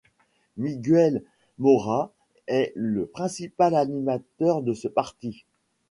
[0.57, 1.23] Miguel
[1.59, 2.11] Maura
[2.47, 5.45] est le principale animateur de ce parti.